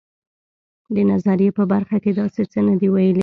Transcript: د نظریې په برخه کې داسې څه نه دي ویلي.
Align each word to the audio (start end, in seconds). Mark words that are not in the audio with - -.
د 0.95 0.97
نظریې 1.11 1.49
په 1.57 1.63
برخه 1.71 1.97
کې 2.03 2.11
داسې 2.19 2.43
څه 2.51 2.59
نه 2.67 2.73
دي 2.79 2.87
ویلي. 2.91 3.19